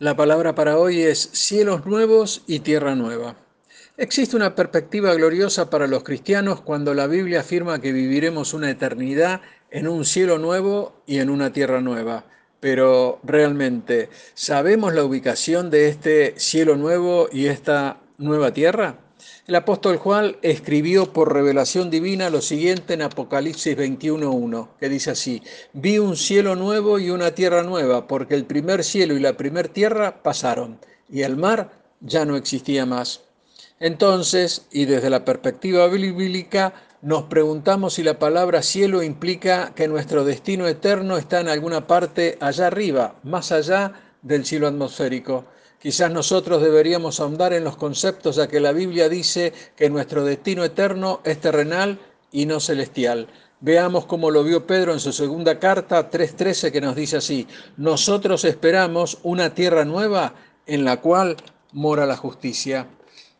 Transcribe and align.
La 0.00 0.16
palabra 0.16 0.54
para 0.54 0.78
hoy 0.78 1.02
es 1.02 1.28
cielos 1.34 1.84
nuevos 1.84 2.42
y 2.46 2.60
tierra 2.60 2.94
nueva. 2.94 3.36
Existe 3.98 4.34
una 4.34 4.54
perspectiva 4.54 5.12
gloriosa 5.12 5.68
para 5.68 5.86
los 5.86 6.04
cristianos 6.04 6.62
cuando 6.62 6.94
la 6.94 7.06
Biblia 7.06 7.40
afirma 7.40 7.82
que 7.82 7.92
viviremos 7.92 8.54
una 8.54 8.70
eternidad 8.70 9.42
en 9.70 9.86
un 9.86 10.06
cielo 10.06 10.38
nuevo 10.38 11.02
y 11.04 11.18
en 11.18 11.28
una 11.28 11.52
tierra 11.52 11.82
nueva. 11.82 12.24
Pero 12.60 13.20
realmente, 13.24 14.08
¿sabemos 14.32 14.94
la 14.94 15.04
ubicación 15.04 15.68
de 15.68 15.90
este 15.90 16.32
cielo 16.38 16.76
nuevo 16.76 17.28
y 17.30 17.48
esta 17.48 18.00
nueva 18.16 18.54
tierra? 18.54 18.96
El 19.46 19.54
apóstol 19.54 19.96
Juan 19.96 20.36
escribió 20.42 21.12
por 21.12 21.32
revelación 21.32 21.90
divina 21.90 22.30
lo 22.30 22.40
siguiente 22.40 22.94
en 22.94 23.02
Apocalipsis 23.02 23.76
21.1, 23.76 24.68
que 24.78 24.88
dice 24.88 25.10
así, 25.10 25.42
vi 25.72 25.98
un 25.98 26.16
cielo 26.16 26.56
nuevo 26.56 26.98
y 26.98 27.10
una 27.10 27.34
tierra 27.34 27.62
nueva, 27.62 28.06
porque 28.06 28.34
el 28.34 28.44
primer 28.44 28.84
cielo 28.84 29.14
y 29.14 29.20
la 29.20 29.36
primer 29.36 29.68
tierra 29.68 30.22
pasaron, 30.22 30.78
y 31.08 31.22
el 31.22 31.36
mar 31.36 31.70
ya 32.00 32.24
no 32.24 32.36
existía 32.36 32.86
más. 32.86 33.22
Entonces, 33.78 34.66
y 34.70 34.84
desde 34.84 35.10
la 35.10 35.24
perspectiva 35.24 35.86
bíblica, 35.88 36.74
nos 37.02 37.24
preguntamos 37.24 37.94
si 37.94 38.02
la 38.02 38.18
palabra 38.18 38.62
cielo 38.62 39.02
implica 39.02 39.72
que 39.74 39.88
nuestro 39.88 40.22
destino 40.22 40.68
eterno 40.68 41.16
está 41.16 41.40
en 41.40 41.48
alguna 41.48 41.86
parte 41.86 42.36
allá 42.40 42.66
arriba, 42.66 43.14
más 43.22 43.52
allá 43.52 43.94
del 44.20 44.44
cielo 44.44 44.68
atmosférico. 44.68 45.46
Quizás 45.80 46.10
nosotros 46.10 46.62
deberíamos 46.62 47.20
ahondar 47.20 47.54
en 47.54 47.64
los 47.64 47.76
conceptos 47.76 48.36
ya 48.36 48.48
que 48.48 48.60
la 48.60 48.72
Biblia 48.72 49.08
dice 49.08 49.54
que 49.76 49.88
nuestro 49.88 50.24
destino 50.24 50.62
eterno 50.62 51.20
es 51.24 51.40
terrenal 51.40 51.98
y 52.30 52.44
no 52.44 52.60
celestial. 52.60 53.28
Veamos 53.60 54.04
cómo 54.04 54.30
lo 54.30 54.44
vio 54.44 54.66
Pedro 54.66 54.92
en 54.92 55.00
su 55.00 55.10
segunda 55.10 55.58
carta 55.58 56.10
3.13 56.10 56.70
que 56.70 56.82
nos 56.82 56.96
dice 56.96 57.16
así, 57.16 57.46
nosotros 57.78 58.44
esperamos 58.44 59.18
una 59.22 59.54
tierra 59.54 59.86
nueva 59.86 60.34
en 60.66 60.84
la 60.84 61.00
cual 61.00 61.38
mora 61.72 62.04
la 62.04 62.16
justicia. 62.16 62.86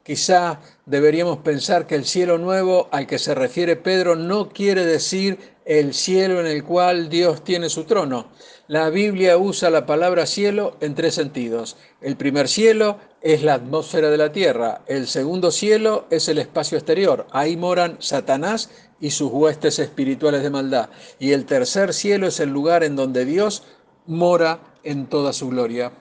Quizá 0.03 0.61
deberíamos 0.87 1.39
pensar 1.39 1.87
que 1.87 1.95
el 1.95 2.07
cielo 2.07 2.39
nuevo 2.39 2.89
al 2.91 3.07
que 3.07 3.19
se 3.19 3.35
refiere 3.35 3.77
Pedro 3.77 4.17
no 4.17 4.49
quiere 4.49 4.87
decir 4.87 5.39
el 5.71 5.95
cielo 5.95 6.41
en 6.41 6.49
el 6.49 6.65
cual 6.65 7.09
Dios 7.09 7.45
tiene 7.45 7.69
su 7.69 7.85
trono. 7.85 8.27
La 8.67 8.91
Biblia 8.91 9.39
usa 9.39 9.71
la 9.71 9.87
palabra 9.87 10.27
cielo 10.27 10.77
en 10.81 10.97
tres 10.97 11.15
sentidos. 11.15 11.77
El 12.01 12.17
primer 12.17 12.49
cielo 12.49 12.99
es 13.23 13.45
la 13.45 13.55
atmósfera 13.55 14.11
de 14.11 14.17
la 14.17 14.33
tierra. 14.33 14.83
El 14.89 15.07
segundo 15.07 15.53
cielo 15.53 16.07
es 16.11 16.29
el 16.29 16.39
espacio 16.39 16.77
exterior. 16.77 17.29
Ahí 17.31 17.57
moran 17.57 17.99
Satanás 18.01 18.69
y 19.01 19.11
sus 19.13 19.31
huestes 19.31 19.79
espirituales 19.79 20.43
de 20.43 20.51
maldad. 20.51 20.91
Y 21.21 21.31
el 21.31 21.47
tercer 21.47 21.95
cielo 21.95 22.27
es 22.27 22.41
el 22.41 22.51
lugar 22.51 22.83
en 22.83 22.97
donde 22.97 23.25
Dios 23.25 23.63
mora 24.07 24.59
en 24.83 25.07
toda 25.07 25.33
su 25.33 25.51
gloria. 25.51 25.93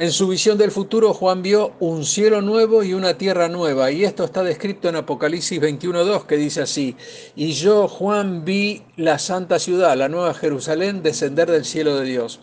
En 0.00 0.12
su 0.12 0.28
visión 0.28 0.56
del 0.56 0.70
futuro, 0.70 1.12
Juan 1.12 1.42
vio 1.42 1.74
un 1.78 2.06
cielo 2.06 2.40
nuevo 2.40 2.82
y 2.82 2.94
una 2.94 3.18
tierra 3.18 3.50
nueva, 3.50 3.90
y 3.90 4.02
esto 4.02 4.24
está 4.24 4.42
descrito 4.42 4.88
en 4.88 4.96
Apocalipsis 4.96 5.60
21.2, 5.60 6.24
que 6.24 6.38
dice 6.38 6.62
así, 6.62 6.96
y 7.36 7.52
yo, 7.52 7.86
Juan, 7.86 8.46
vi 8.46 8.80
la 8.96 9.18
santa 9.18 9.58
ciudad, 9.58 9.94
la 9.98 10.08
nueva 10.08 10.32
Jerusalén, 10.32 11.02
descender 11.02 11.50
del 11.50 11.66
cielo 11.66 11.96
de 11.96 12.06
Dios. 12.06 12.40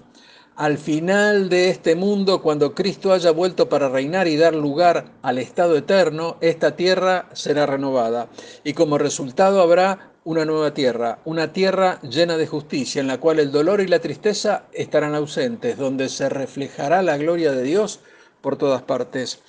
Al 0.57 0.79
final 0.79 1.49
de 1.49 1.69
este 1.69 1.95
mundo, 1.95 2.41
cuando 2.41 2.73
Cristo 2.73 3.13
haya 3.13 3.29
vuelto 3.29 3.69
para 3.69 3.89
reinar 3.89 4.27
y 4.27 4.37
dar 4.37 4.55
lugar 4.55 5.05
al 5.21 5.37
estado 5.37 5.77
eterno, 5.77 6.37
esta 6.41 6.75
tierra 6.75 7.29
será 7.33 7.67
renovada, 7.67 8.27
y 8.63 8.73
como 8.73 8.97
resultado 8.97 9.61
habrá 9.61 10.13
una 10.23 10.45
nueva 10.45 10.73
tierra, 10.73 11.19
una 11.25 11.53
tierra 11.53 11.99
llena 12.01 12.37
de 12.37 12.47
justicia, 12.47 13.01
en 13.01 13.07
la 13.07 13.19
cual 13.19 13.37
el 13.37 13.51
dolor 13.51 13.81
y 13.81 13.87
la 13.87 13.99
tristeza 13.99 14.63
estarán 14.73 15.13
ausentes, 15.13 15.77
donde 15.77 16.09
se 16.09 16.27
reflejará 16.27 17.03
la 17.03 17.17
gloria 17.17 17.51
de 17.51 17.61
Dios 17.61 17.99
por 18.41 18.57
todas 18.57 18.81
partes. 18.81 19.43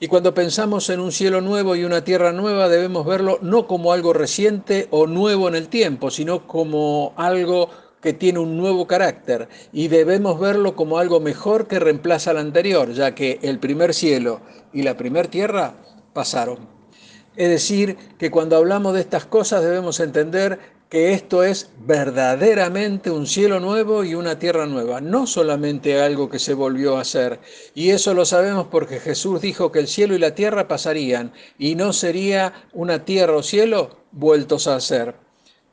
Y 0.00 0.08
cuando 0.08 0.32
pensamos 0.32 0.88
en 0.88 1.00
un 1.00 1.12
cielo 1.12 1.42
nuevo 1.42 1.76
y 1.76 1.84
una 1.84 2.02
tierra 2.02 2.32
nueva, 2.32 2.70
debemos 2.70 3.04
verlo 3.04 3.38
no 3.42 3.66
como 3.66 3.92
algo 3.92 4.14
reciente 4.14 4.88
o 4.90 5.06
nuevo 5.06 5.48
en 5.48 5.54
el 5.54 5.68
tiempo, 5.68 6.10
sino 6.10 6.46
como 6.46 7.12
algo 7.16 7.68
que 8.06 8.12
tiene 8.12 8.38
un 8.38 8.56
nuevo 8.56 8.86
carácter 8.86 9.48
y 9.72 9.88
debemos 9.88 10.38
verlo 10.38 10.76
como 10.76 10.98
algo 10.98 11.18
mejor 11.18 11.66
que 11.66 11.80
reemplaza 11.80 12.30
al 12.30 12.38
anterior, 12.38 12.92
ya 12.92 13.16
que 13.16 13.40
el 13.42 13.58
primer 13.58 13.92
cielo 13.94 14.42
y 14.72 14.82
la 14.82 14.96
primer 14.96 15.26
tierra 15.26 15.74
pasaron. 16.12 16.68
Es 17.34 17.48
decir, 17.48 17.96
que 18.16 18.30
cuando 18.30 18.56
hablamos 18.56 18.94
de 18.94 19.00
estas 19.00 19.26
cosas 19.26 19.64
debemos 19.64 19.98
entender 19.98 20.60
que 20.88 21.14
esto 21.14 21.42
es 21.42 21.72
verdaderamente 21.84 23.10
un 23.10 23.26
cielo 23.26 23.58
nuevo 23.58 24.04
y 24.04 24.14
una 24.14 24.38
tierra 24.38 24.66
nueva, 24.66 25.00
no 25.00 25.26
solamente 25.26 26.00
algo 26.00 26.30
que 26.30 26.38
se 26.38 26.54
volvió 26.54 26.98
a 26.98 27.00
hacer. 27.00 27.40
Y 27.74 27.90
eso 27.90 28.14
lo 28.14 28.24
sabemos 28.24 28.68
porque 28.70 29.00
Jesús 29.00 29.40
dijo 29.40 29.72
que 29.72 29.80
el 29.80 29.88
cielo 29.88 30.14
y 30.14 30.20
la 30.20 30.36
tierra 30.36 30.68
pasarían 30.68 31.32
y 31.58 31.74
no 31.74 31.92
sería 31.92 32.52
una 32.72 33.04
tierra 33.04 33.34
o 33.34 33.42
cielo 33.42 33.96
vueltos 34.12 34.68
a 34.68 34.76
hacer. 34.76 35.25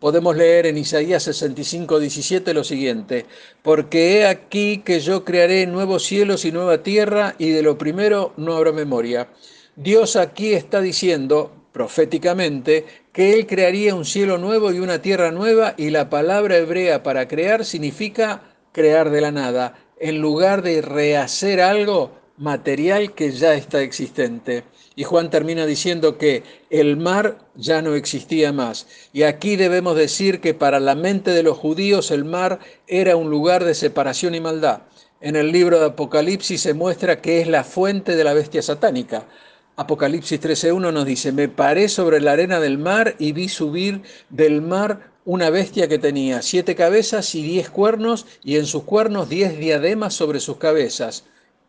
Podemos 0.04 0.36
leer 0.36 0.66
en 0.66 0.78
Isaías 0.78 1.24
65, 1.24 1.98
17 1.98 2.54
lo 2.54 2.66
siguiente, 2.66 3.26
porque 3.62 4.18
he 4.18 4.26
aquí 4.28 4.80
que 4.80 5.00
yo 5.00 5.24
crearé 5.24 5.66
nuevos 5.66 6.04
cielos 6.04 6.44
y 6.44 6.52
nueva 6.52 6.84
tierra 6.84 7.36
y 7.38 7.52
de 7.52 7.62
lo 7.62 7.78
primero 7.78 8.34
no 8.36 8.58
habrá 8.58 8.74
memoria. 8.74 9.30
Dios 9.78 10.18
aquí 10.18 10.52
está 10.56 10.82
diciendo 10.82 11.54
proféticamente 11.72 12.86
que 13.14 13.32
Él 13.32 13.48
crearía 13.48 13.96
un 13.96 14.04
cielo 14.04 14.38
nuevo 14.38 14.74
y 14.74 14.80
una 14.80 15.02
tierra 15.02 15.32
nueva 15.32 15.74
y 15.78 15.90
la 15.90 16.10
palabra 16.10 16.58
hebrea 16.58 17.02
para 17.02 17.30
crear 17.30 17.64
significa 17.64 18.42
crear 18.74 19.10
de 19.10 19.22
la 19.22 19.32
nada, 19.32 19.78
en 20.02 20.20
lugar 20.20 20.64
de 20.64 20.82
rehacer 20.82 21.62
algo 21.62 22.12
material 22.38 23.14
que 23.14 23.32
ya 23.32 23.54
está 23.54 23.82
existente. 23.82 24.64
Y 24.96 25.04
Juan 25.04 25.30
termina 25.30 25.66
diciendo 25.66 26.18
que 26.18 26.44
el 26.70 26.98
mar 26.98 27.40
ya 27.56 27.82
no 27.82 27.96
existía 27.96 28.52
más. 28.52 28.88
Y 29.12 29.24
aquí 29.24 29.56
debemos 29.56 29.96
decir 29.96 30.40
que 30.40 30.54
para 30.54 30.80
la 30.80 30.96
mente 30.96 31.32
de 31.32 31.44
los 31.44 31.58
judíos 31.58 32.12
el 32.12 32.26
mar 32.26 32.60
era 32.88 33.16
un 33.16 33.30
lugar 33.30 33.64
de 33.64 33.74
separación 33.74 34.36
y 34.36 34.40
maldad. 34.40 34.82
En 35.22 35.36
el 35.36 35.52
libro 35.52 35.80
de 35.80 35.86
Apocalipsis 35.88 36.62
se 36.62 36.74
muestra 36.74 37.22
que 37.22 37.42
es 37.42 37.48
la 37.48 37.64
fuente 37.64 38.16
de 38.16 38.24
la 38.24 38.34
bestia 38.34 38.62
satánica. 38.62 39.26
Apocalipsis 39.76 40.40
13.1 40.40 40.94
nos 40.94 41.06
dice, 41.06 41.32
me 41.32 41.50
paré 41.50 41.90
sobre 41.90 42.22
la 42.22 42.34
arena 42.34 42.60
del 42.60 42.78
mar 42.78 43.16
y 43.18 43.32
vi 43.32 43.50
subir 43.50 44.02
del 44.30 44.62
mar 44.62 45.14
una 45.26 45.50
bestia 45.50 45.88
que 45.88 45.98
tenía 45.98 46.42
siete 46.42 46.76
cabezas 46.76 47.34
y 47.34 47.42
diez 47.42 47.70
cuernos, 47.70 48.26
y 48.44 48.58
en 48.58 48.66
sus 48.66 48.84
cuernos 48.84 49.30
diez 49.30 49.58
diademas 49.58 50.14
sobre 50.14 50.40
sus 50.40 50.58
cabezas, 50.58 51.24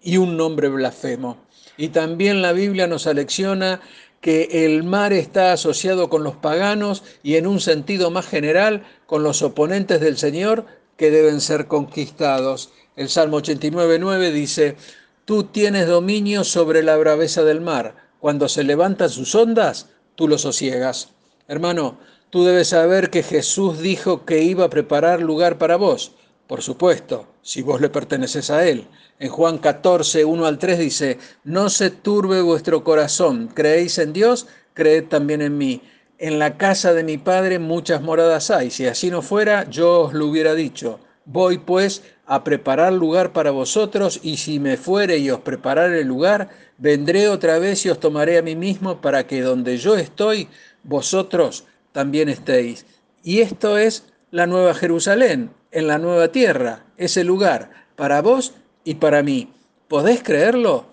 y 0.04 0.18
un 0.18 0.36
nombre 0.36 0.68
blasfemo. 0.68 1.38
Y 1.76 1.88
también 1.88 2.42
la 2.42 2.52
Biblia 2.52 2.86
nos 2.86 3.06
alecciona 3.08 3.80
que 4.20 4.64
el 4.64 4.84
mar 4.84 5.12
está 5.12 5.52
asociado 5.52 6.08
con 6.08 6.22
los 6.22 6.36
paganos 6.36 7.02
y 7.22 7.36
en 7.36 7.46
un 7.46 7.60
sentido 7.60 8.10
más 8.10 8.26
general 8.26 8.84
con 9.06 9.22
los 9.22 9.42
oponentes 9.42 10.00
del 10.00 10.16
Señor 10.16 10.66
que 10.96 11.10
deben 11.10 11.40
ser 11.40 11.66
conquistados. 11.66 12.70
El 12.96 13.08
Salmo 13.08 13.40
89.9 13.40 14.30
dice, 14.30 14.76
Tú 15.24 15.44
tienes 15.44 15.88
dominio 15.88 16.44
sobre 16.44 16.82
la 16.82 16.96
braveza 16.96 17.44
del 17.44 17.60
mar. 17.60 17.96
Cuando 18.20 18.48
se 18.48 18.62
levantan 18.62 19.10
sus 19.10 19.34
ondas, 19.34 19.88
tú 20.14 20.28
lo 20.28 20.38
sosiegas. 20.38 21.10
Hermano, 21.48 21.98
tú 22.30 22.44
debes 22.44 22.68
saber 22.68 23.10
que 23.10 23.22
Jesús 23.22 23.80
dijo 23.80 24.24
que 24.24 24.42
iba 24.42 24.66
a 24.66 24.70
preparar 24.70 25.20
lugar 25.20 25.58
para 25.58 25.76
vos. 25.76 26.12
Por 26.46 26.60
supuesto, 26.60 27.26
si 27.42 27.62
vos 27.62 27.80
le 27.80 27.88
perteneces 27.88 28.50
a 28.50 28.68
Él. 28.68 28.86
En 29.18 29.30
Juan 29.30 29.58
14, 29.58 30.24
1 30.24 30.46
al 30.46 30.58
3 30.58 30.78
dice, 30.78 31.18
No 31.44 31.70
se 31.70 31.90
turbe 31.90 32.42
vuestro 32.42 32.84
corazón, 32.84 33.48
creéis 33.54 33.98
en 33.98 34.12
Dios, 34.12 34.46
creed 34.74 35.04
también 35.04 35.40
en 35.40 35.56
mí. 35.56 35.80
En 36.18 36.38
la 36.38 36.58
casa 36.58 36.92
de 36.92 37.02
mi 37.02 37.16
Padre 37.18 37.58
muchas 37.58 38.02
moradas 38.02 38.50
hay, 38.50 38.70
si 38.70 38.86
así 38.86 39.10
no 39.10 39.22
fuera, 39.22 39.68
yo 39.70 40.02
os 40.02 40.12
lo 40.12 40.26
hubiera 40.26 40.54
dicho. 40.54 41.00
Voy 41.24 41.58
pues 41.58 42.02
a 42.26 42.44
preparar 42.44 42.92
lugar 42.92 43.32
para 43.32 43.50
vosotros, 43.50 44.20
y 44.22 44.36
si 44.36 44.60
me 44.60 44.76
fuere 44.76 45.18
y 45.18 45.30
os 45.30 45.40
preparare 45.40 46.00
el 46.00 46.08
lugar, 46.08 46.50
vendré 46.76 47.28
otra 47.28 47.58
vez 47.58 47.86
y 47.86 47.90
os 47.90 48.00
tomaré 48.00 48.36
a 48.36 48.42
mí 48.42 48.54
mismo 48.54 49.00
para 49.00 49.26
que 49.26 49.40
donde 49.40 49.78
yo 49.78 49.96
estoy, 49.96 50.48
vosotros 50.82 51.64
también 51.92 52.28
estéis. 52.28 52.84
Y 53.22 53.40
esto 53.40 53.78
es 53.78 54.04
la 54.34 54.48
nueva 54.48 54.74
Jerusalén, 54.74 55.52
en 55.70 55.86
la 55.86 55.98
nueva 55.98 56.32
tierra, 56.32 56.86
ese 56.96 57.22
lugar, 57.22 57.70
para 57.94 58.20
vos 58.20 58.52
y 58.82 58.96
para 58.96 59.22
mí. 59.22 59.52
¿Podés 59.86 60.24
creerlo? 60.24 60.86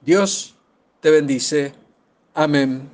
Dios 0.00 0.56
te 1.00 1.10
bendice. 1.10 1.74
Amén. 2.32 2.88